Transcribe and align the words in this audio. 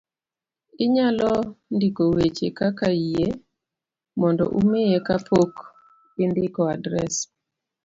inyalo 0.85 1.31
ndiko 1.75 2.03
weche 2.15 2.47
kaka 2.57 2.87
yie 3.03 3.27
mondo 4.19 4.43
umiye 4.59 4.97
ka 5.05 5.15
pok 5.27 5.53
indiko 6.23 6.59
adres 6.75 7.15